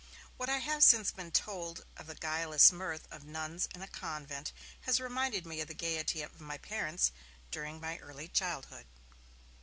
[0.35, 4.51] What I have since been told of the guileless mirth of nuns in a convent
[4.79, 7.11] has reminded me of the gaiety of my parents
[7.51, 8.87] during my early childhood.